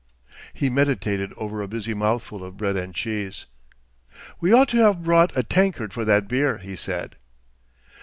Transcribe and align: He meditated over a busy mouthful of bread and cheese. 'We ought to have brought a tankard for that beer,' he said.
He 0.51 0.67
meditated 0.71 1.31
over 1.37 1.61
a 1.61 1.67
busy 1.67 1.93
mouthful 1.93 2.43
of 2.43 2.57
bread 2.57 2.75
and 2.75 2.91
cheese. 2.91 3.45
'We 4.39 4.51
ought 4.51 4.69
to 4.69 4.77
have 4.77 5.03
brought 5.03 5.37
a 5.37 5.43
tankard 5.43 5.93
for 5.93 6.03
that 6.05 6.27
beer,' 6.27 6.57
he 6.57 6.75
said. 6.75 7.17